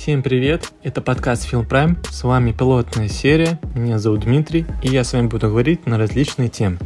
Всем 0.00 0.22
привет, 0.22 0.72
это 0.84 1.02
подкаст 1.02 1.52
Film 1.52 1.68
Prime, 1.68 1.96
с 2.08 2.22
вами 2.22 2.52
пилотная 2.52 3.08
серия, 3.08 3.58
меня 3.74 3.98
зовут 3.98 4.20
Дмитрий, 4.20 4.64
и 4.80 4.88
я 4.88 5.02
с 5.02 5.12
вами 5.12 5.26
буду 5.26 5.48
говорить 5.48 5.86
на 5.86 5.98
различные 5.98 6.48
темы. 6.48 6.78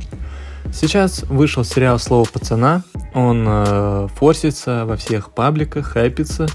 Сейчас 0.72 1.22
вышел 1.24 1.62
сериал 1.62 1.98
«Слово 1.98 2.24
пацана», 2.24 2.82
он 3.12 3.44
э, 3.46 4.08
форсится 4.14 4.86
во 4.86 4.96
всех 4.96 5.30
пабликах, 5.32 5.88
хайпится, 5.88 6.46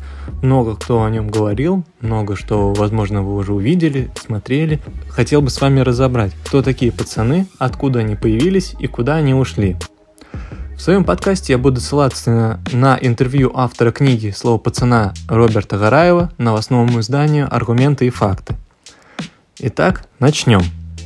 много 0.42 0.76
кто 0.76 1.04
о 1.04 1.10
нем 1.12 1.30
говорил, 1.30 1.86
много 2.02 2.36
что, 2.36 2.74
возможно, 2.74 3.22
вы 3.22 3.36
уже 3.36 3.54
увидели, 3.54 4.10
смотрели. 4.16 4.82
Хотел 5.10 5.44
бы 5.44 5.52
с 5.52 5.62
вами 5.62 5.82
разобрать, 5.82 6.34
кто 6.44 6.64
такие 6.64 6.92
пацаны, 6.92 7.46
откуда 7.60 8.00
они 8.00 8.16
появились 8.16 8.76
и 8.80 8.88
куда 8.88 9.18
они 9.18 9.36
ушли. 9.36 9.78
В 10.78 10.82
своем 10.82 11.04
подкасте 11.04 11.54
я 11.54 11.58
буду 11.58 11.82
ссылаться 11.82 12.30
на, 12.30 12.60
на 12.72 13.00
интервью 13.02 13.52
автора 13.56 13.92
книги 13.92 14.30
«Слово 14.30 14.60
пацана» 14.60 15.12
Роберта 15.28 15.80
Гараева, 15.80 16.32
новостному 16.38 17.00
изданию 17.00 17.54
«Аргументы 17.54 18.06
и 18.06 18.12
факты». 18.12 18.56
Итак, 19.58 20.08
начнем. 20.20 20.62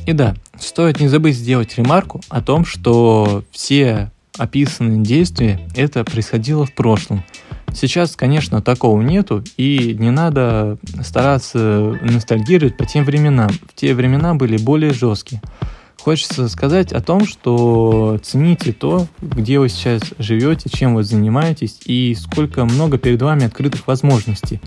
И 0.06 0.12
да, 0.12 0.34
стоит 0.60 1.00
не 1.00 1.08
забыть 1.08 1.36
сделать 1.36 1.74
ремарку 1.78 2.20
о 2.28 2.42
том, 2.42 2.66
что 2.66 3.44
все 3.50 4.12
описанные 4.36 5.00
действия 5.00 5.58
это 5.74 6.04
происходило 6.04 6.66
в 6.66 6.74
прошлом. 6.74 7.24
Сейчас, 7.72 8.14
конечно, 8.14 8.60
такого 8.60 9.00
нету, 9.00 9.42
и 9.56 9.96
не 9.98 10.10
надо 10.10 10.76
стараться 11.02 11.98
ностальгировать 12.02 12.76
по 12.76 12.84
тем 12.84 13.04
временам. 13.06 13.48
В 13.48 13.74
те 13.74 13.94
времена 13.94 14.34
были 14.34 14.58
более 14.58 14.92
жесткие. 14.92 15.40
Хочется 16.04 16.48
сказать 16.48 16.92
о 16.92 17.00
том, 17.00 17.24
что 17.24 18.18
цените 18.24 18.72
то, 18.72 19.06
где 19.20 19.60
вы 19.60 19.68
сейчас 19.68 20.02
живете, 20.18 20.68
чем 20.68 20.96
вы 20.96 21.04
занимаетесь 21.04 21.78
и 21.84 22.16
сколько 22.16 22.64
много 22.64 22.98
перед 22.98 23.22
вами 23.22 23.44
открытых 23.44 23.86
возможностей. 23.86 24.60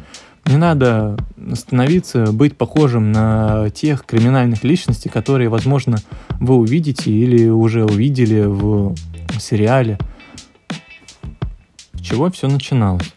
Не 0.45 0.55
надо 0.55 1.17
становиться, 1.53 2.31
быть 2.31 2.55
похожим 2.55 3.11
на 3.11 3.69
тех 3.71 4.05
криминальных 4.05 4.63
личностей, 4.63 5.09
которые, 5.09 5.49
возможно, 5.49 5.97
вы 6.39 6.55
увидите 6.55 7.11
или 7.11 7.49
уже 7.49 7.83
увидели 7.83 8.45
в 8.45 8.95
сериале. 9.37 9.99
С 11.95 11.99
чего 11.99 12.31
все 12.31 12.47
начиналось? 12.47 13.13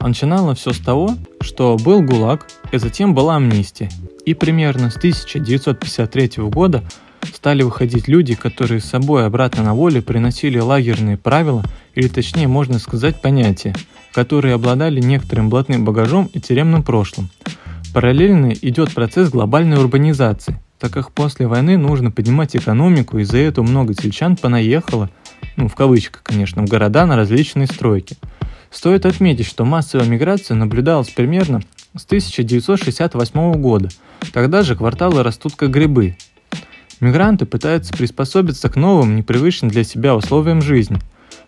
А 0.00 0.08
начинало 0.08 0.54
все 0.54 0.74
с 0.74 0.78
того, 0.80 1.16
что 1.40 1.78
был 1.82 2.02
ГУЛАГ, 2.02 2.46
и 2.72 2.76
затем 2.76 3.14
была 3.14 3.36
амнистия. 3.36 3.88
И 4.26 4.34
примерно 4.34 4.90
с 4.90 4.96
1953 4.96 6.44
года 6.50 6.84
стали 7.32 7.62
выходить 7.62 8.08
люди, 8.08 8.34
которые 8.34 8.80
с 8.80 8.84
собой 8.84 9.26
обратно 9.26 9.62
на 9.62 9.74
воле 9.74 10.02
приносили 10.02 10.58
лагерные 10.58 11.16
правила, 11.16 11.64
или 11.94 12.08
точнее 12.08 12.48
можно 12.48 12.78
сказать 12.78 13.20
понятия, 13.20 13.74
которые 14.12 14.54
обладали 14.54 15.00
некоторым 15.00 15.50
блатным 15.50 15.84
багажом 15.84 16.30
и 16.32 16.40
тюремным 16.40 16.82
прошлым. 16.82 17.30
Параллельно 17.92 18.52
идет 18.52 18.92
процесс 18.92 19.30
глобальной 19.30 19.78
урбанизации, 19.78 20.60
так 20.78 20.92
как 20.92 21.12
после 21.12 21.46
войны 21.46 21.78
нужно 21.78 22.10
поднимать 22.10 22.56
экономику, 22.56 23.18
и 23.18 23.24
за 23.24 23.38
это 23.38 23.62
много 23.62 23.94
сельчан 23.94 24.36
понаехало, 24.36 25.10
ну 25.56 25.68
в 25.68 25.74
кавычках, 25.74 26.22
конечно, 26.22 26.62
в 26.62 26.68
города 26.68 27.06
на 27.06 27.16
различные 27.16 27.66
стройки. 27.66 28.16
Стоит 28.70 29.06
отметить, 29.06 29.46
что 29.46 29.64
массовая 29.64 30.06
миграция 30.06 30.56
наблюдалась 30.56 31.08
примерно 31.08 31.62
с 31.96 32.04
1968 32.04 33.52
года. 33.52 33.88
Тогда 34.32 34.62
же 34.62 34.74
кварталы 34.74 35.22
растут 35.22 35.54
как 35.54 35.70
грибы, 35.70 36.16
Мигранты 37.04 37.44
пытаются 37.44 37.92
приспособиться 37.92 38.70
к 38.70 38.76
новым, 38.76 39.14
непривычным 39.14 39.70
для 39.70 39.84
себя 39.84 40.16
условиям 40.16 40.62
жизни. 40.62 40.98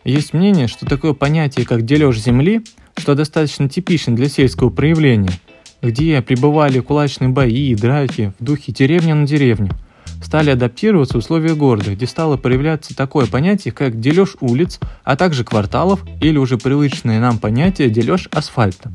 Есть 0.04 0.34
мнение, 0.34 0.68
что 0.68 0.84
такое 0.84 1.14
понятие, 1.14 1.64
как 1.64 1.86
дележ 1.86 2.18
земли, 2.18 2.62
что 2.94 3.14
достаточно 3.14 3.66
типично 3.66 4.14
для 4.14 4.28
сельского 4.28 4.68
проявления, 4.68 5.32
где 5.80 6.20
пребывали 6.20 6.80
кулачные 6.80 7.30
бои 7.30 7.70
и 7.70 7.74
драки 7.74 8.34
в 8.38 8.44
духе 8.44 8.70
деревня 8.70 9.14
на 9.14 9.26
деревню, 9.26 9.70
стали 10.22 10.50
адаптироваться 10.50 11.16
условия 11.16 11.54
города, 11.54 11.94
где 11.94 12.06
стало 12.06 12.36
проявляться 12.36 12.94
такое 12.94 13.24
понятие, 13.24 13.72
как 13.72 13.98
дележ 13.98 14.36
улиц, 14.42 14.78
а 15.04 15.16
также 15.16 15.42
кварталов 15.42 16.04
или 16.20 16.36
уже 16.36 16.58
привычное 16.58 17.18
нам 17.18 17.38
понятие 17.38 17.88
дележ 17.88 18.28
асфальта. 18.30 18.92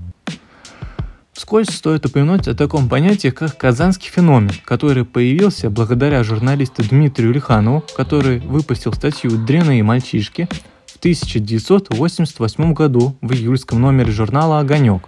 Вскользь 1.41 1.69
стоит 1.69 2.05
упомянуть 2.05 2.47
о 2.47 2.53
таком 2.53 2.87
понятии, 2.87 3.29
как 3.29 3.57
казанский 3.57 4.11
феномен, 4.11 4.51
который 4.63 5.05
появился 5.05 5.71
благодаря 5.71 6.23
журналисту 6.23 6.83
Дмитрию 6.87 7.33
Лиханову, 7.33 7.83
который 7.97 8.37
выпустил 8.37 8.93
статью 8.93 9.31
«Дряные 9.31 9.81
мальчишки» 9.81 10.47
в 10.85 10.97
1988 10.97 12.73
году 12.73 13.17
в 13.21 13.33
июльском 13.33 13.81
номере 13.81 14.11
журнала 14.11 14.59
«Огонек». 14.59 15.01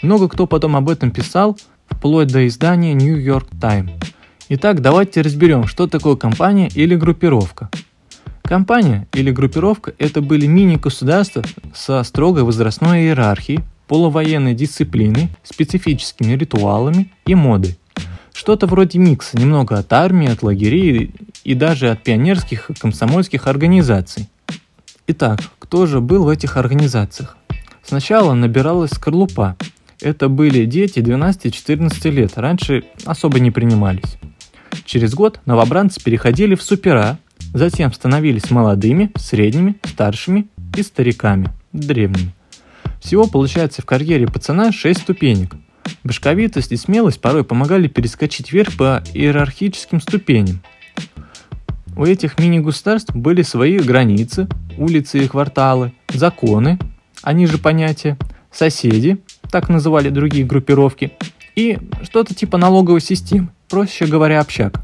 Много 0.00 0.28
кто 0.28 0.46
потом 0.46 0.76
об 0.76 0.88
этом 0.88 1.10
писал, 1.10 1.58
вплоть 1.88 2.28
до 2.28 2.46
издания 2.46 2.94
New 2.94 3.16
York 3.16 3.48
Times. 3.60 3.90
Итак, 4.50 4.80
давайте 4.80 5.22
разберем, 5.22 5.66
что 5.66 5.88
такое 5.88 6.14
компания 6.14 6.68
или 6.72 6.94
группировка. 6.94 7.68
Компания 8.42 9.08
или 9.12 9.32
группировка– 9.32 9.92
это 9.98 10.22
были 10.22 10.46
мини-государства 10.46 11.42
со 11.74 12.04
строгой 12.04 12.44
возрастной 12.44 13.00
иерархией, 13.00 13.64
полувоенной 13.88 14.54
дисциплины, 14.54 15.30
специфическими 15.42 16.34
ритуалами 16.34 17.10
и 17.26 17.34
модой. 17.34 17.76
Что-то 18.32 18.66
вроде 18.66 19.00
микса, 19.00 19.36
немного 19.36 19.78
от 19.78 19.92
армии, 19.92 20.30
от 20.30 20.44
лагерей 20.44 21.10
и 21.42 21.54
даже 21.54 21.90
от 21.90 22.04
пионерских 22.04 22.70
и 22.70 22.74
комсомольских 22.74 23.48
организаций. 23.48 24.28
Итак, 25.08 25.40
кто 25.58 25.86
же 25.86 26.00
был 26.00 26.24
в 26.24 26.28
этих 26.28 26.56
организациях? 26.56 27.36
Сначала 27.82 28.34
набиралась 28.34 28.90
скорлупа. 28.90 29.56
Это 30.00 30.28
были 30.28 30.66
дети 30.66 31.00
12-14 31.00 32.10
лет, 32.10 32.36
раньше 32.36 32.84
особо 33.04 33.40
не 33.40 33.50
принимались. 33.50 34.18
Через 34.84 35.14
год 35.14 35.40
новобранцы 35.46 36.00
переходили 36.00 36.54
в 36.54 36.62
супера, 36.62 37.18
затем 37.54 37.92
становились 37.92 38.50
молодыми, 38.50 39.10
средними, 39.16 39.76
старшими 39.84 40.46
и 40.76 40.82
стариками, 40.82 41.48
древними. 41.72 42.34
Всего 43.00 43.26
получается 43.26 43.82
в 43.82 43.86
карьере 43.86 44.26
пацана 44.26 44.72
6 44.72 45.00
ступенек. 45.00 45.54
Башковитость 46.04 46.72
и 46.72 46.76
смелость 46.76 47.20
порой 47.20 47.44
помогали 47.44 47.88
перескочить 47.88 48.52
вверх 48.52 48.76
по 48.76 49.02
иерархическим 49.14 50.00
ступеням. 50.00 50.62
У 51.96 52.04
этих 52.04 52.38
мини-государств 52.38 53.14
были 53.14 53.42
свои 53.42 53.78
границы, 53.78 54.48
улицы 54.76 55.18
и 55.18 55.28
кварталы, 55.28 55.92
законы, 56.12 56.78
они 57.22 57.46
же 57.46 57.58
понятия, 57.58 58.16
соседи, 58.52 59.18
так 59.50 59.68
называли 59.68 60.08
другие 60.08 60.44
группировки, 60.44 61.12
и 61.56 61.78
что-то 62.04 62.34
типа 62.34 62.56
налоговой 62.56 63.00
системы, 63.00 63.48
проще 63.68 64.06
говоря, 64.06 64.40
общак. 64.40 64.80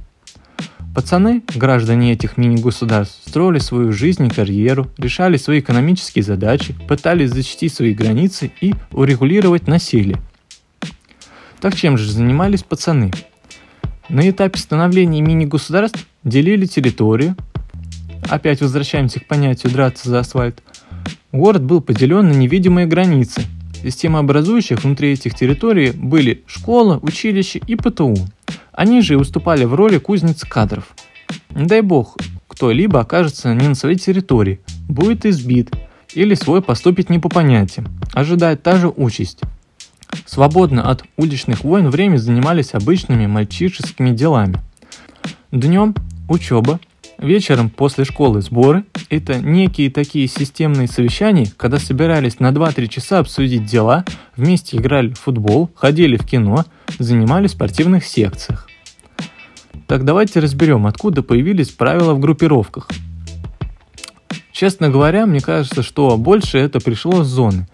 Пацаны, 0.94 1.42
граждане 1.52 2.12
этих 2.12 2.36
мини-государств, 2.36 3.20
строили 3.26 3.58
свою 3.58 3.92
жизнь 3.92 4.26
и 4.26 4.30
карьеру, 4.30 4.88
решали 4.96 5.36
свои 5.36 5.58
экономические 5.58 6.22
задачи, 6.22 6.72
пытались 6.86 7.30
защитить 7.30 7.74
свои 7.74 7.94
границы 7.94 8.52
и 8.60 8.74
урегулировать 8.92 9.66
насилие. 9.66 10.18
Так 11.60 11.74
чем 11.74 11.98
же 11.98 12.08
занимались 12.08 12.62
пацаны? 12.62 13.10
На 14.08 14.30
этапе 14.30 14.56
становления 14.56 15.20
мини-государств 15.20 16.06
делили 16.22 16.64
территорию, 16.66 17.34
опять 18.28 18.60
возвращаемся 18.60 19.18
к 19.18 19.26
понятию 19.26 19.72
«драться 19.72 20.08
за 20.08 20.20
асфальт», 20.20 20.62
город 21.32 21.64
был 21.64 21.80
поделен 21.80 22.28
на 22.28 22.34
невидимые 22.34 22.86
границы. 22.86 23.42
Системообразующих 23.82 24.84
внутри 24.84 25.12
этих 25.14 25.34
территорий 25.34 25.90
были 25.90 26.44
школа, 26.46 27.00
училище 27.02 27.60
и 27.66 27.74
ПТУ– 27.74 28.14
они 28.76 29.00
же 29.00 29.16
выступали 29.16 29.64
в 29.64 29.74
роли 29.74 29.98
кузнец 29.98 30.44
кадров. 30.44 30.94
Не 31.50 31.66
дай 31.66 31.80
бог, 31.80 32.16
кто-либо 32.48 33.00
окажется 33.00 33.54
не 33.54 33.68
на 33.68 33.74
своей 33.74 33.96
территории, 33.96 34.60
будет 34.88 35.24
избит 35.24 35.70
или 36.14 36.34
свой 36.34 36.62
поступит 36.62 37.10
не 37.10 37.18
по 37.18 37.28
понятиям, 37.28 37.86
ожидает 38.12 38.62
та 38.62 38.76
же 38.76 38.88
участь. 38.88 39.40
Свободно 40.26 40.88
от 40.88 41.04
уличных 41.16 41.64
войн 41.64 41.88
время 41.88 42.18
занимались 42.18 42.74
обычными 42.74 43.26
мальчишескими 43.26 44.10
делами. 44.10 44.60
Днем– 45.50 45.94
учеба, 46.28 46.78
вечером 47.24 47.70
после 47.70 48.04
школы 48.04 48.40
сборы– 48.42 48.84
это 49.10 49.38
некие 49.38 49.90
такие 49.90 50.28
системные 50.28 50.86
совещания, 50.86 51.50
когда 51.56 51.78
собирались 51.78 52.38
на 52.38 52.50
2-3 52.50 52.88
часа 52.88 53.18
обсудить 53.18 53.64
дела, 53.64 54.04
вместе 54.36 54.76
играли 54.76 55.08
в 55.10 55.18
футбол, 55.18 55.70
ходили 55.74 56.16
в 56.16 56.24
кино, 56.24 56.64
занимались 56.98 57.50
в 57.50 57.54
спортивных 57.54 58.04
секциях. 58.04 58.68
Так 59.86 60.04
давайте 60.04 60.40
разберем, 60.40 60.86
откуда 60.86 61.22
появились 61.22 61.70
правила 61.70 62.14
в 62.14 62.20
группировках. 62.20 62.88
Честно 64.52 64.88
говоря, 64.88 65.26
мне 65.26 65.40
кажется, 65.40 65.82
что 65.82 66.16
больше 66.16 66.58
это 66.58 66.78
пришло 66.78 67.24
с 67.24 67.26
зоны. 67.26 67.66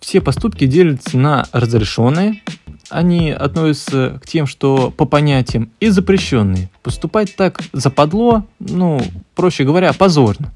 Все 0.00 0.20
поступки 0.20 0.66
делятся 0.66 1.16
на 1.16 1.46
разрешенные, 1.52 2.42
они 2.90 3.30
относятся 3.30 4.20
к 4.22 4.26
тем, 4.26 4.46
что 4.46 4.90
по 4.90 5.04
понятиям, 5.04 5.70
и 5.80 5.88
запрещенные. 5.88 6.70
Поступать 6.82 7.36
так 7.36 7.60
западло, 7.72 8.46
ну, 8.58 9.00
проще 9.34 9.64
говоря, 9.64 9.92
позорно. 9.92 10.52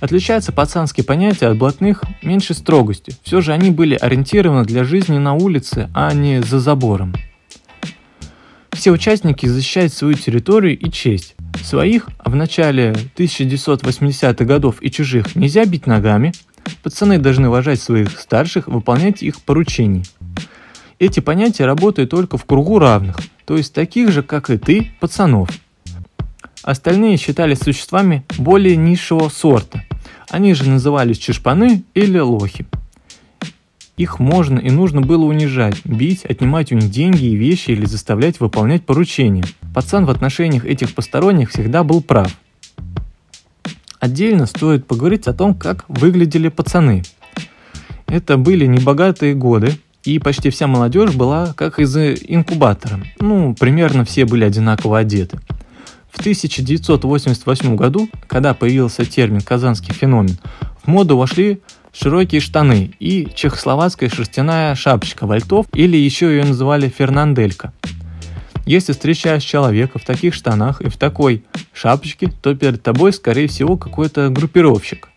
Отличаются 0.00 0.52
пацанские 0.52 1.04
понятия 1.04 1.46
от 1.46 1.58
блатных 1.58 2.02
меньшей 2.22 2.54
строгостью. 2.54 3.14
Все 3.22 3.40
же 3.40 3.52
они 3.52 3.70
были 3.70 3.94
ориентированы 3.94 4.64
для 4.64 4.84
жизни 4.84 5.18
на 5.18 5.34
улице, 5.34 5.90
а 5.94 6.12
не 6.12 6.42
за 6.42 6.60
забором. 6.60 7.14
Все 8.70 8.92
участники 8.92 9.46
защищают 9.46 9.92
свою 9.92 10.14
территорию 10.14 10.78
и 10.78 10.90
честь. 10.90 11.34
Своих, 11.64 12.08
а 12.18 12.30
в 12.30 12.36
начале 12.36 12.94
1980-х 13.16 14.44
годов 14.44 14.76
и 14.80 14.90
чужих 14.90 15.34
нельзя 15.34 15.64
бить 15.64 15.86
ногами. 15.86 16.32
Пацаны 16.84 17.18
должны 17.18 17.48
уважать 17.48 17.80
своих 17.80 18.20
старших, 18.20 18.68
выполнять 18.68 19.22
их 19.22 19.40
поручения. 19.40 20.04
Эти 20.98 21.20
понятия 21.20 21.64
работают 21.64 22.10
только 22.10 22.36
в 22.38 22.44
кругу 22.44 22.80
равных, 22.80 23.18
то 23.44 23.56
есть 23.56 23.72
таких 23.72 24.10
же, 24.10 24.22
как 24.22 24.50
и 24.50 24.58
ты, 24.58 24.90
пацанов. 24.98 25.48
Остальные 26.62 27.18
считались 27.18 27.60
существами 27.60 28.24
более 28.36 28.76
низшего 28.76 29.28
сорта. 29.28 29.84
Они 30.28 30.54
же 30.54 30.68
назывались 30.68 31.18
чешпаны 31.18 31.84
или 31.94 32.18
лохи. 32.18 32.66
Их 33.96 34.18
можно 34.18 34.58
и 34.58 34.70
нужно 34.70 35.00
было 35.00 35.24
унижать, 35.24 35.84
бить, 35.84 36.24
отнимать 36.24 36.72
у 36.72 36.74
них 36.74 36.90
деньги 36.90 37.26
и 37.26 37.36
вещи 37.36 37.70
или 37.70 37.84
заставлять 37.84 38.40
выполнять 38.40 38.84
поручения. 38.84 39.44
Пацан 39.74 40.04
в 40.04 40.10
отношениях 40.10 40.64
этих 40.64 40.94
посторонних 40.94 41.50
всегда 41.50 41.84
был 41.84 42.02
прав. 42.02 42.32
Отдельно 44.00 44.46
стоит 44.46 44.86
поговорить 44.86 45.26
о 45.26 45.32
том, 45.32 45.54
как 45.54 45.84
выглядели 45.88 46.48
пацаны. 46.48 47.02
Это 48.06 48.36
были 48.36 48.66
небогатые 48.66 49.34
годы, 49.34 49.78
и 50.04 50.18
почти 50.18 50.50
вся 50.50 50.66
молодежь 50.66 51.14
была 51.14 51.52
как 51.54 51.78
из 51.78 51.96
инкубатора. 51.96 53.00
Ну, 53.20 53.54
примерно 53.54 54.04
все 54.04 54.24
были 54.24 54.44
одинаково 54.44 54.98
одеты. 54.98 55.38
В 56.10 56.20
1988 56.20 57.76
году, 57.76 58.08
когда 58.26 58.54
появился 58.54 59.04
термин 59.04 59.40
«казанский 59.40 59.94
феномен», 59.94 60.38
в 60.82 60.88
моду 60.88 61.16
вошли 61.16 61.60
широкие 61.92 62.40
штаны 62.40 62.92
и 62.98 63.28
чехословацкая 63.34 64.08
шерстяная 64.08 64.74
шапочка 64.74 65.26
вальтов, 65.26 65.66
или 65.74 65.96
еще 65.96 66.26
ее 66.26 66.44
называли 66.44 66.88
фернанделька. 66.88 67.72
Если 68.66 68.92
встречаешь 68.92 69.44
человека 69.44 69.98
в 69.98 70.04
таких 70.04 70.34
штанах 70.34 70.82
и 70.82 70.88
в 70.88 70.96
такой 70.96 71.44
шапочке, 71.72 72.30
то 72.42 72.54
перед 72.54 72.82
тобой, 72.82 73.12
скорее 73.12 73.48
всего, 73.48 73.76
какой-то 73.76 74.28
группировщик. 74.28 75.08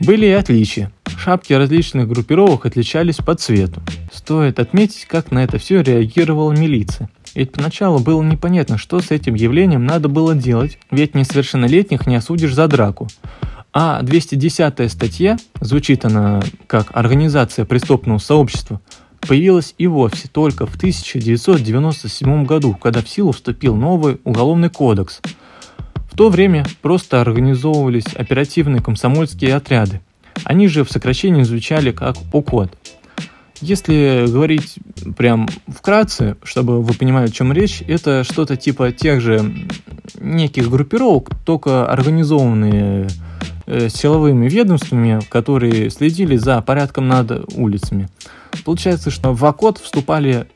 Были 0.00 0.26
и 0.26 0.30
отличия. 0.30 0.92
Шапки 1.16 1.52
различных 1.52 2.06
группировок 2.08 2.66
отличались 2.66 3.16
по 3.16 3.34
цвету. 3.34 3.80
Стоит 4.28 4.60
отметить, 4.60 5.06
как 5.06 5.30
на 5.30 5.42
это 5.42 5.56
все 5.56 5.80
реагировала 5.80 6.52
милиция. 6.52 7.08
Ведь 7.34 7.52
поначалу 7.52 7.98
было 7.98 8.22
непонятно, 8.22 8.76
что 8.76 9.00
с 9.00 9.10
этим 9.10 9.32
явлением 9.32 9.86
надо 9.86 10.10
было 10.10 10.34
делать, 10.34 10.78
ведь 10.90 11.14
несовершеннолетних 11.14 12.06
не 12.06 12.16
осудишь 12.16 12.52
за 12.52 12.68
драку. 12.68 13.08
А 13.72 14.02
210 14.02 14.92
статья, 14.92 15.38
звучит 15.62 16.04
она 16.04 16.42
как 16.66 16.88
«Организация 16.92 17.64
преступного 17.64 18.18
сообщества», 18.18 18.82
появилась 19.20 19.74
и 19.78 19.86
вовсе 19.86 20.28
только 20.28 20.66
в 20.66 20.76
1997 20.76 22.44
году, 22.44 22.74
когда 22.74 23.00
в 23.00 23.08
силу 23.08 23.32
вступил 23.32 23.76
новый 23.76 24.20
уголовный 24.24 24.68
кодекс. 24.68 25.22
В 26.12 26.14
то 26.14 26.28
время 26.28 26.66
просто 26.82 27.22
организовывались 27.22 28.12
оперативные 28.14 28.82
комсомольские 28.82 29.54
отряды. 29.54 30.02
Они 30.44 30.68
же 30.68 30.84
в 30.84 30.92
сокращении 30.92 31.44
звучали 31.44 31.92
как 31.92 32.18
ОКОД. 32.30 32.76
Если 33.60 34.26
говорить 34.28 34.76
прям 35.16 35.48
вкратце, 35.66 36.36
чтобы 36.44 36.80
вы 36.80 36.94
понимали, 36.94 37.26
о 37.26 37.30
чем 37.30 37.52
речь, 37.52 37.82
это 37.86 38.22
что-то 38.24 38.56
типа 38.56 38.92
тех 38.92 39.20
же 39.20 39.52
неких 40.20 40.70
группировок, 40.70 41.30
только 41.44 41.86
организованные 41.90 43.08
э, 43.66 43.88
силовыми 43.88 44.48
ведомствами, 44.48 45.20
которые 45.28 45.90
следили 45.90 46.36
за 46.36 46.60
порядком 46.62 47.08
над 47.08 47.52
улицами. 47.54 48.08
Получается, 48.64 49.10
что 49.10 49.32
в 49.32 49.44
ОКОД 49.44 49.78
вступали 49.78 50.46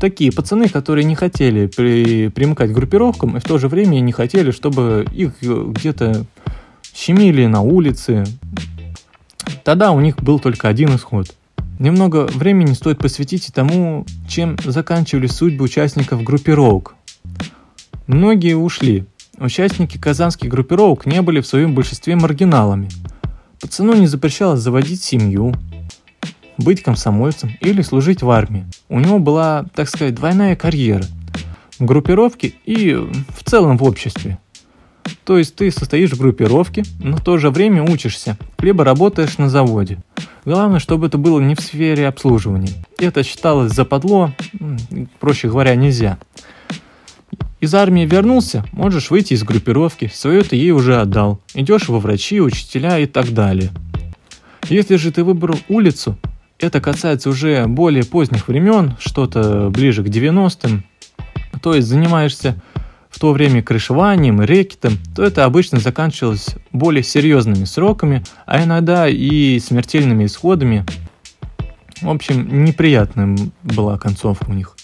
такие 0.00 0.32
пацаны, 0.32 0.68
которые 0.68 1.04
не 1.04 1.14
хотели 1.14 1.66
при, 1.66 2.28
примыкать 2.28 2.70
к 2.70 2.74
группировкам 2.74 3.36
и 3.36 3.40
в 3.40 3.44
то 3.44 3.58
же 3.58 3.68
время 3.68 4.00
не 4.00 4.12
хотели, 4.12 4.50
чтобы 4.50 5.06
их 5.12 5.40
где-то 5.42 6.24
щемили 6.94 7.46
на 7.46 7.60
улице. 7.60 8.24
Тогда 9.64 9.90
у 9.92 10.00
них 10.00 10.16
был 10.22 10.38
только 10.38 10.68
один 10.68 10.94
исход. 10.94 11.34
Немного 11.78 12.26
времени 12.26 12.72
стоит 12.72 12.98
посвятить 12.98 13.48
и 13.48 13.52
тому, 13.52 14.04
чем 14.28 14.56
заканчивались 14.64 15.32
судьбы 15.32 15.64
участников 15.64 16.24
группировок. 16.24 16.96
Многие 18.08 18.54
ушли. 18.54 19.06
Участники 19.38 19.96
казанских 19.96 20.48
группировок 20.48 21.06
не 21.06 21.22
были 21.22 21.40
в 21.40 21.46
своем 21.46 21.74
большинстве 21.74 22.16
маргиналами. 22.16 22.88
Пацану 23.60 23.94
не 23.94 24.08
запрещалось 24.08 24.60
заводить 24.60 25.02
семью, 25.04 25.54
быть 26.56 26.82
комсомольцем 26.82 27.56
или 27.60 27.82
служить 27.82 28.22
в 28.22 28.30
армии. 28.30 28.66
У 28.88 28.98
него 28.98 29.20
была, 29.20 29.64
так 29.74 29.88
сказать, 29.88 30.16
двойная 30.16 30.56
карьера. 30.56 31.04
В 31.78 31.84
группировке 31.84 32.54
и 32.66 32.92
в 32.92 33.44
целом 33.44 33.78
в 33.78 33.84
обществе. 33.84 34.38
То 35.24 35.38
есть 35.38 35.54
ты 35.54 35.70
состоишь 35.70 36.10
в 36.10 36.18
группировке, 36.18 36.82
но 36.98 37.16
в 37.16 37.22
то 37.22 37.38
же 37.38 37.50
время 37.50 37.84
учишься, 37.84 38.36
либо 38.58 38.82
работаешь 38.82 39.38
на 39.38 39.48
заводе. 39.48 39.98
Главное, 40.48 40.78
чтобы 40.78 41.08
это 41.08 41.18
было 41.18 41.40
не 41.40 41.54
в 41.54 41.60
сфере 41.60 42.08
обслуживания. 42.08 42.72
Это 42.96 43.22
считалось 43.22 43.74
западло, 43.74 44.32
проще 45.20 45.48
говоря, 45.48 45.74
нельзя. 45.74 46.16
Из 47.60 47.74
армии 47.74 48.06
вернулся, 48.06 48.64
можешь 48.72 49.10
выйти 49.10 49.34
из 49.34 49.44
группировки, 49.44 50.10
свое 50.10 50.42
ты 50.42 50.56
ей 50.56 50.70
уже 50.70 51.02
отдал. 51.02 51.38
Идешь 51.52 51.90
во 51.90 51.98
врачи, 52.00 52.40
учителя 52.40 52.98
и 52.98 53.04
так 53.04 53.34
далее. 53.34 53.68
Если 54.70 54.96
же 54.96 55.12
ты 55.12 55.22
выбрал 55.22 55.58
улицу, 55.68 56.18
это 56.58 56.80
касается 56.80 57.28
уже 57.28 57.66
более 57.66 58.06
поздних 58.06 58.48
времен, 58.48 58.96
что-то 59.00 59.68
ближе 59.68 60.02
к 60.02 60.06
90-м, 60.06 60.82
то 61.60 61.74
есть 61.74 61.88
занимаешься 61.88 62.56
в 63.10 63.18
то 63.18 63.32
время 63.32 63.62
крышеванием 63.62 64.40
и 64.42 64.46
рэкетом, 64.46 64.98
то 65.14 65.22
это 65.24 65.44
обычно 65.44 65.78
заканчивалось 65.80 66.54
более 66.72 67.02
серьезными 67.02 67.64
сроками, 67.64 68.24
а 68.46 68.62
иногда 68.62 69.08
и 69.08 69.58
смертельными 69.58 70.26
исходами. 70.26 70.84
В 72.00 72.10
общем, 72.10 72.64
неприятная 72.64 73.36
была 73.62 73.98
концовка 73.98 74.50
у 74.50 74.52
них. 74.52 74.76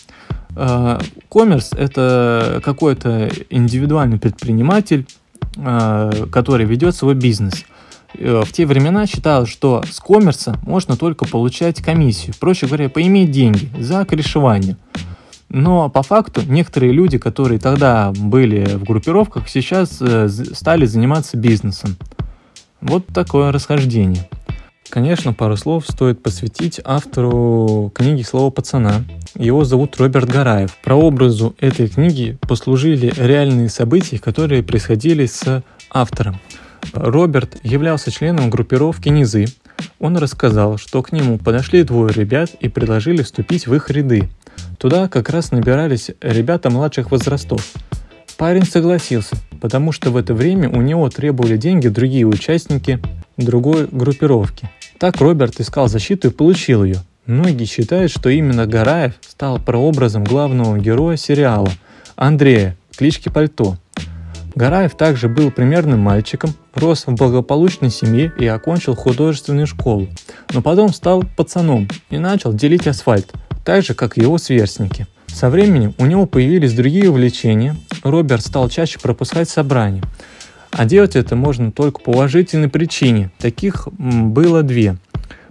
Э, 0.57 0.99
коммерс– 1.31 1.73
это 1.77 2.63
какой-то 2.65 3.31
индивидуальный 3.51 4.19
предприниматель, 4.19 5.07
э, 5.57 6.27
который 6.33 6.65
ведет 6.65 6.97
свой 6.97 7.15
бизнес. 7.15 7.65
Э, 8.15 8.43
в 8.43 8.53
те 8.53 8.65
времена 8.65 9.07
считалось, 9.07 9.51
что 9.51 9.85
с 9.91 10.01
коммерса 10.01 10.59
можно 10.63 10.97
только 10.97 11.27
получать 11.27 11.83
комиссию, 11.83 12.35
проще 12.41 12.67
говоря, 12.67 12.89
поиметь 12.89 13.31
деньги 13.31 13.69
за 13.79 14.07
корешевание– 14.07 14.79
но 15.51 15.91
по 15.91 16.03
факту 16.03 16.43
некоторые 16.47 16.93
люди, 16.93 17.19
которые 17.19 17.59
тогда 17.59 18.13
были 18.17 18.65
в 18.65 18.85
группировках, 18.85 19.49
сейчас 19.49 19.99
э, 20.01 20.29
стали 20.29 20.87
заниматься 20.87 21.37
бизнесом. 21.37 21.97
Вот 22.81 23.07
такое 23.09 23.53
расхождение. 23.53 24.29
Конечно, 24.89 25.33
пару 25.33 25.57
слов 25.57 25.85
стоит 25.89 26.23
посвятить 26.23 26.81
автору 26.85 27.93
книги 27.95 28.23
«Слово 28.23 28.51
пацана». 28.51 29.05
Его 29.37 29.65
зовут 29.65 29.97
Роберт 29.99 30.29
Гараев. 30.29 30.77
Про 30.83 30.97
образу 30.97 31.55
этой 31.61 31.89
книги 31.89 32.39
послужили 32.41 33.13
реальные 33.17 33.69
события, 33.69 34.19
которые 34.19 34.63
происходили 34.63 35.27
с 35.27 35.63
автором. 35.91 36.41
Роберт 36.93 37.59
являлся 37.63 38.11
членом 38.11 38.51
группировки 38.51 39.09
«Низы». 39.09 39.47
Он 39.99 40.17
рассказал, 40.17 40.77
что 40.77 41.03
к 41.03 41.13
нему 41.13 41.39
подошли 41.39 41.83
двое 41.83 42.13
ребят 42.13 42.51
и 42.61 42.69
предложили 42.69 43.23
вступить 43.23 43.67
в 43.67 43.75
их 43.75 43.91
ряды. 43.91 44.29
Туда 44.79 45.09
как 45.09 45.29
раз 45.29 45.53
набирались 45.53 46.11
ребята 46.23 46.71
младших 46.71 47.11
возрастов. 47.11 47.73
Парень 48.39 48.65
согласился, 48.65 49.37
потому 49.61 49.93
что 49.93 50.11
в 50.11 50.17
это 50.17 50.33
время 50.33 50.71
у 50.71 50.81
него 50.81 51.11
требовали 51.11 51.59
деньги 51.59 51.89
другие 51.89 52.27
участники 52.27 52.99
другой 53.37 53.87
группировки. 53.87 54.71
Так 54.99 55.21
Роберт 55.21 55.61
искал 55.61 55.89
защиту 55.89 56.29
и 56.29 56.31
получил 56.31 56.85
ее. 56.85 56.97
Многие 57.27 57.67
считают, 57.67 58.11
что 58.11 58.31
именно 58.31 58.67
Гараев 58.67 59.13
стал 59.21 59.59
прообразом 59.59 60.25
главного 60.25 60.79
героя 60.79 61.19
сериала 61.19 61.71
Андрея, 62.17 62.77
клички 62.97 63.29
Пальто. 63.29 63.77
Гараев 64.55 64.95
также 64.97 65.29
был 65.29 65.51
примерным 65.51 66.01
мальчиком, 66.01 66.55
рос 66.75 67.07
в 67.07 67.13
благополучной 67.13 67.91
семье 67.91 68.33
и 68.39 68.47
окончил 68.47 68.97
художественную 68.97 69.67
школу, 69.67 70.09
но 70.55 70.63
потом 70.63 70.95
стал 70.95 71.23
пацаном 71.37 71.89
и 72.09 72.17
начал 72.17 72.55
делить 72.55 72.87
асфальт– 72.87 73.31
так 73.65 73.85
же, 73.85 73.95
как 73.95 74.17
и 74.17 74.23
его 74.23 74.39
сверстники. 74.39 75.07
Со 75.27 75.49
временем 75.49 75.95
у 75.99 76.07
него 76.07 76.27
появились 76.27 76.75
другие 76.75 77.11
увлечения, 77.11 77.77
Роберт 78.03 78.45
стал 78.45 78.69
чаще 78.69 78.99
пропускать 78.99 79.49
собрания. 79.49 80.03
А 80.71 80.85
делать 80.85 81.17
это 81.17 81.37
можно 81.37 81.73
только 81.73 82.01
по 82.01 82.11
уважительной 82.11 82.69
причине. 82.69 83.31
Таких 83.39 83.89
было 83.93 84.63
две. 84.63 84.97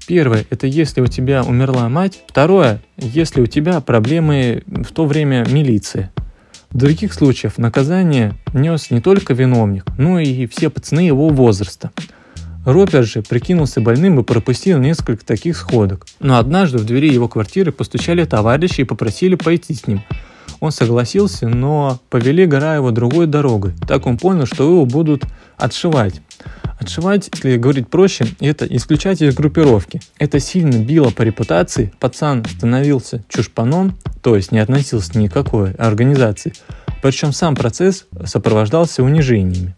Первое– 0.07 0.45
это 0.49 0.65
если 0.65 1.01
у 1.01 1.07
тебя 1.07 1.43
умерла 1.43 1.87
мать. 1.89 2.23
Второе– 2.27 2.81
если 2.97 3.41
у 3.41 3.45
тебя 3.45 3.79
проблемы 3.79 4.63
в 4.65 4.91
то 4.91 5.05
время 5.05 5.45
милиции. 5.47 6.09
В 6.71 6.77
других 6.77 7.13
случаях 7.13 7.57
наказание 7.57 8.33
нес 8.53 8.91
не 8.91 9.01
только 9.01 9.33
виновник, 9.33 9.85
но 9.97 10.19
и 10.19 10.45
все 10.47 10.69
пацаны 10.69 11.01
его 11.01 11.29
возраста. 11.29 11.91
Роберт 12.71 13.07
же 13.07 13.23
прикинулся 13.23 13.81
больным 13.81 14.19
и 14.19 14.23
пропустил 14.23 14.77
несколько 14.79 15.25
таких 15.25 15.57
сходок. 15.57 16.05
Но 16.19 16.37
однажды 16.37 16.77
в 16.77 16.85
двери 16.85 17.11
его 17.11 17.27
квартиры 17.27 17.71
постучали 17.71 18.25
товарищи 18.25 18.81
и 18.81 18.83
попросили 18.85 19.35
пойти 19.35 19.73
с 19.73 19.87
ним. 19.87 20.03
Он 20.59 20.71
согласился, 20.71 21.47
но 21.47 21.99
повели 22.09 22.45
Гараева 22.45 22.91
другой 22.91 23.27
дорогой. 23.27 23.73
Так 23.87 24.05
он 24.05 24.17
понял, 24.17 24.45
что 24.45 24.65
его 24.65 24.85
будут 24.85 25.23
отшивать. 25.57 26.21
Отшивать, 26.79 27.29
если 27.33 27.57
говорить 27.57 27.87
проще, 27.87 28.25
это 28.39 28.65
исключать 28.65 29.21
из 29.21 29.35
группировки. 29.35 30.01
Это 30.17 30.39
сильно 30.39 30.77
било 30.77 31.09
по 31.09 31.23
репутации, 31.23 31.91
пацан 31.99 32.45
становился 32.45 33.23
чушпаном, 33.29 33.97
то 34.21 34.35
есть 34.35 34.51
не 34.51 34.59
относился 34.59 35.17
ни 35.17 35.27
к 35.27 35.31
никакой 35.31 35.71
организации. 35.73 36.53
Причем 37.01 37.31
сам 37.31 37.55
процесс 37.55 38.05
сопровождался 38.25 39.03
унижениями. 39.03 39.75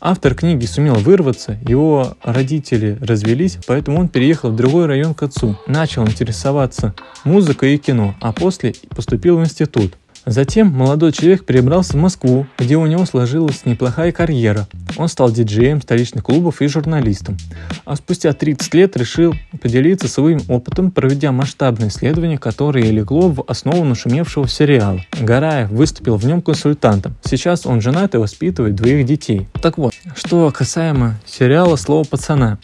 Автор 0.00 0.34
книги 0.34 0.66
сумел 0.66 0.96
вырваться, 0.96 1.58
его 1.66 2.16
родители 2.22 2.98
развелись, 3.00 3.58
поэтому 3.66 4.00
он 4.00 4.08
переехал 4.08 4.50
в 4.50 4.56
другой 4.56 4.86
район 4.86 5.14
к 5.14 5.22
отцу. 5.22 5.58
Начал 5.66 6.06
интересоваться 6.06 6.94
музыкой 7.24 7.74
и 7.74 7.78
кино, 7.78 8.14
а 8.20 8.32
после 8.32 8.74
поступил 8.94 9.38
в 9.38 9.40
институт. 9.42 9.94
Затем 10.26 10.72
молодой 10.72 11.12
человек 11.12 11.44
перебрался 11.44 11.92
в 11.92 12.00
Москву, 12.00 12.48
где 12.58 12.76
у 12.76 12.84
него 12.86 13.06
сложилась 13.06 13.64
неплохая 13.64 14.10
карьера. 14.10 14.66
Он 14.96 15.06
стал 15.06 15.30
диджеем 15.30 15.80
столичных 15.80 16.24
клубов 16.24 16.60
и 16.60 16.66
журналистом. 16.66 17.36
А 17.84 17.94
спустя 17.94 18.32
30 18.32 18.74
лет 18.74 18.96
решил 18.96 19.34
поделиться 19.62 20.08
своим 20.08 20.40
опытом, 20.48 20.90
проведя 20.90 21.30
масштабное 21.30 21.88
исследование, 21.88 22.38
которое 22.38 22.90
легло 22.90 23.28
в 23.28 23.44
основу 23.46 23.84
нашумевшего 23.84 24.48
сериала. 24.48 25.00
Гараев 25.20 25.70
выступил 25.70 26.16
в 26.16 26.26
нем 26.26 26.42
консультантом. 26.42 27.14
Сейчас 27.24 27.64
он 27.64 27.80
женат 27.80 28.16
и 28.16 28.18
воспитывает 28.18 28.74
двоих 28.74 29.06
детей. 29.06 29.48
Так 29.62 29.78
вот, 29.78 29.94
что 30.16 30.50
касаемо 30.50 31.20
сериала 31.24 31.76
«Слово 31.76 32.02
пацана». 32.02 32.58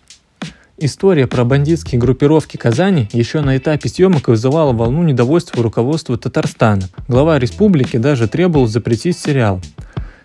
История 0.85 1.29
про 1.29 1.45
бандитские 1.45 2.01
группировки 2.01 2.57
Казани 2.57 3.09
еще 3.13 3.41
на 3.41 3.57
этапе 3.57 3.89
съемок 3.89 4.27
вызывала 4.27 4.73
волну 4.73 5.05
недовольства 5.05 5.63
руководства 5.63 6.19
Татарстана. 6.19 6.89
Глава 7.07 7.39
республики 7.39 7.99
даже 7.99 8.27
требовал 8.27 8.67
запретить 8.67 9.17
сериал. 9.17 9.61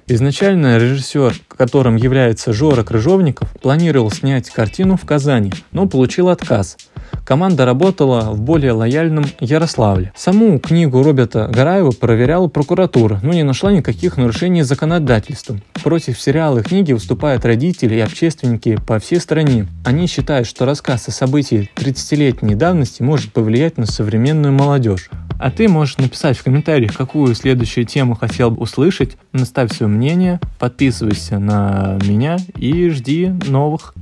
Изначально 0.08 0.78
режиссер, 0.78 1.36
которым 1.50 1.98
является 1.98 2.54
Жора 2.54 2.84
Крыжовников, 2.84 3.52
планировал 3.62 4.10
снять 4.10 4.50
картину 4.50 4.96
в 4.96 5.06
Казани, 5.06 5.52
но 5.72 5.88
получил 5.88 6.30
отказ– 6.30 6.78
команда 7.28 7.66
работала 7.66 8.32
в 8.32 8.40
более 8.40 8.72
лояльном 8.72 9.26
Ярославле. 9.42 10.14
Саму 10.16 10.60
книгу 10.60 11.04
Роберта 11.04 11.50
Гараева 11.52 11.92
проверяла 11.92 12.48
прокуратура, 12.48 13.20
но 13.22 13.34
не 13.34 13.44
нашла 13.44 13.72
никаких 13.72 14.16
нарушений 14.16 14.64
законодательства. 14.64 15.58
Против 15.84 16.20
сериала 16.20 16.60
и 16.60 16.64
книги 16.64 16.94
выступают 16.94 17.44
родители 17.44 17.96
и 17.96 18.00
общественники 18.00 18.78
по 18.88 19.00
всей 19.00 19.20
стране. 19.20 19.68
Они 19.86 20.08
считают, 20.08 20.48
что 20.48 20.66
рассказ 20.66 21.10
о 21.10 21.12
событии 21.12 21.70
30-летней 21.76 22.56
давности 22.56 23.02
может 23.02 23.34
повлиять 23.34 23.78
на 23.78 23.86
современную 23.86 24.54
молодежь. 24.54 25.10
А 25.40 25.52
ты 25.52 25.68
можешь 25.68 25.98
написать 25.98 26.38
в 26.38 26.44
комментариях, 26.44 26.96
какую 26.96 27.36
следующую 27.36 27.86
тему 27.86 28.16
хотел 28.16 28.52
бы 28.52 28.62
услышать, 28.62 29.18
наставь 29.34 29.72
свое 29.72 29.92
мнение, 29.92 30.40
подписывайся 30.58 31.38
на 31.38 31.98
меня 32.04 32.38
и 32.56 32.90
жди 32.90 33.28
новых 33.46 33.94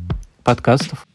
подкастов. 0.44 1.06